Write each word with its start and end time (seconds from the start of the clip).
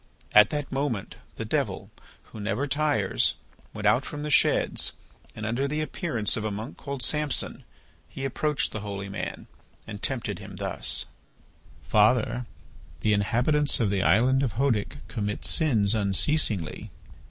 At 0.33 0.49
that 0.49 0.71
moment, 0.71 1.17
the 1.35 1.45
Devil, 1.45 1.91
who 2.23 2.39
never 2.39 2.65
tires, 2.65 3.35
went 3.71 3.85
out 3.85 4.03
from 4.03 4.23
the 4.23 4.31
sheds 4.31 4.93
and, 5.35 5.45
under 5.45 5.67
the 5.67 5.79
appearance 5.79 6.35
of 6.35 6.43
a 6.43 6.49
monk 6.49 6.75
called 6.75 7.03
Samson, 7.03 7.63
he 8.09 8.25
approached 8.25 8.71
the 8.71 8.79
holy 8.79 9.09
man 9.09 9.45
and 9.85 10.01
tempted 10.01 10.39
him 10.39 10.55
thus: 10.55 11.05
"Father, 11.83 12.47
the 13.01 13.13
inhabitants 13.13 13.79
of 13.79 13.91
the 13.91 14.01
island 14.01 14.41
of 14.41 14.55
Hœdic 14.55 14.95
commit 15.07 15.45
sins 15.45 15.93
unceasingly. 15.93 16.89